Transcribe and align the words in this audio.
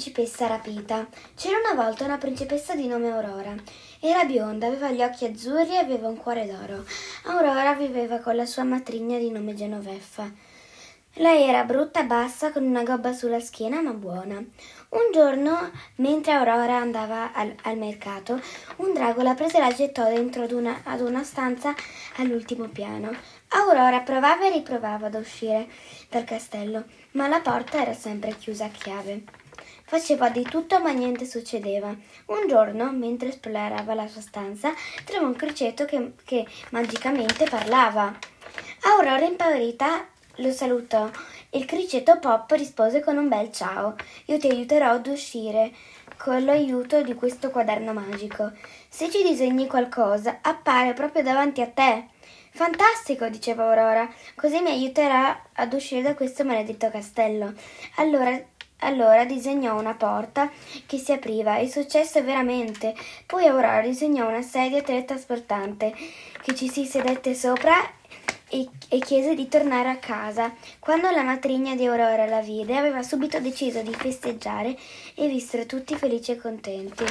principessa 0.00 0.46
rapita. 0.46 1.06
C'era 1.36 1.58
una 1.58 1.82
volta 1.82 2.06
una 2.06 2.16
principessa 2.16 2.74
di 2.74 2.86
nome 2.86 3.10
Aurora. 3.10 3.54
Era 4.00 4.24
bionda, 4.24 4.66
aveva 4.66 4.90
gli 4.90 5.02
occhi 5.02 5.26
azzurri 5.26 5.74
e 5.74 5.76
aveva 5.76 6.08
un 6.08 6.16
cuore 6.16 6.46
d'oro. 6.46 6.86
Aurora 7.24 7.74
viveva 7.74 8.18
con 8.20 8.34
la 8.34 8.46
sua 8.46 8.62
matrigna 8.62 9.18
di 9.18 9.30
nome 9.30 9.52
Genoveffa. 9.52 10.32
Lei 11.14 11.46
era 11.46 11.64
brutta, 11.64 12.04
bassa, 12.04 12.50
con 12.50 12.64
una 12.64 12.82
gobba 12.82 13.12
sulla 13.12 13.40
schiena, 13.40 13.82
ma 13.82 13.92
buona. 13.92 14.36
Un 14.36 15.12
giorno, 15.12 15.70
mentre 15.96 16.32
Aurora 16.32 16.78
andava 16.78 17.34
al, 17.34 17.54
al 17.64 17.76
mercato, 17.76 18.40
un 18.76 18.94
drago 18.94 19.20
la 19.20 19.34
prese 19.34 19.58
e 19.58 19.60
la 19.60 19.74
gettò 19.74 20.04
dentro 20.04 20.44
ad 20.44 20.52
una, 20.52 20.80
ad 20.82 21.00
una 21.00 21.22
stanza 21.24 21.74
all'ultimo 22.16 22.68
piano. 22.68 23.14
Aurora 23.48 24.00
provava 24.00 24.46
e 24.46 24.50
riprovava 24.50 25.08
ad 25.08 25.14
uscire 25.14 25.68
dal 26.08 26.24
castello, 26.24 26.84
ma 27.12 27.28
la 27.28 27.40
porta 27.40 27.82
era 27.82 27.92
sempre 27.92 28.34
chiusa 28.38 28.64
a 28.64 28.70
chiave. 28.70 29.24
Faceva 29.84 30.28
di 30.28 30.42
tutto 30.42 30.80
ma 30.80 30.92
niente 30.92 31.24
succedeva. 31.24 31.88
Un 32.26 32.46
giorno, 32.48 32.92
mentre 32.92 33.30
esplorava 33.30 33.94
la 33.94 34.06
sua 34.06 34.20
stanza, 34.20 34.72
trovò 35.04 35.26
un 35.26 35.34
criceto 35.34 35.84
che, 35.84 36.12
che 36.24 36.46
magicamente 36.70 37.46
parlava. 37.48 38.16
Aurora 38.82 39.24
impaurita 39.24 40.06
lo 40.36 40.52
salutò. 40.52 41.10
Il 41.50 41.64
criceto 41.64 42.18
Pop 42.18 42.50
rispose 42.52 43.00
con 43.00 43.16
un 43.16 43.28
bel 43.28 43.50
ciao. 43.52 43.96
Io 44.26 44.38
ti 44.38 44.48
aiuterò 44.48 44.90
ad 44.90 45.06
uscire 45.06 45.72
con 46.16 46.44
l'aiuto 46.44 47.02
di 47.02 47.14
questo 47.14 47.50
quaderno 47.50 47.92
magico. 47.92 48.52
Se 48.88 49.10
ci 49.10 49.22
disegni 49.22 49.66
qualcosa, 49.66 50.38
appare 50.42 50.92
proprio 50.92 51.22
davanti 51.22 51.60
a 51.60 51.66
te. 51.66 52.08
Fantastico, 52.52 53.28
diceva 53.28 53.64
Aurora, 53.64 54.08
così 54.34 54.60
mi 54.60 54.70
aiuterà 54.70 55.46
ad 55.54 55.72
uscire 55.72 56.02
da 56.02 56.14
questo 56.14 56.44
maledetto 56.44 56.90
castello. 56.90 57.52
Allora, 57.96 58.38
allora 58.80 59.24
disegnò 59.24 59.78
una 59.78 59.94
porta 59.94 60.50
che 60.86 60.98
si 60.98 61.12
apriva 61.12 61.56
e 61.58 61.68
successe 61.68 62.22
veramente. 62.22 62.94
Poi 63.26 63.46
Aurora 63.46 63.80
disegnò 63.80 64.28
una 64.28 64.42
sedia 64.42 64.82
teletrasportante 64.82 65.94
che 66.42 66.54
ci 66.54 66.68
si 66.68 66.84
sedette 66.84 67.34
sopra 67.34 67.74
e, 68.48 68.68
e 68.88 68.98
chiese 68.98 69.34
di 69.34 69.48
tornare 69.48 69.88
a 69.88 69.96
casa. 69.96 70.52
Quando 70.78 71.10
la 71.10 71.22
matrigna 71.22 71.74
di 71.74 71.86
Aurora 71.86 72.26
la 72.26 72.40
vide, 72.40 72.76
aveva 72.76 73.02
subito 73.02 73.40
deciso 73.40 73.80
di 73.82 73.94
festeggiare 73.94 74.76
e 75.14 75.28
vissero 75.28 75.64
tutti 75.66 75.96
felici 75.96 76.32
e 76.32 76.36
contenti. 76.36 77.04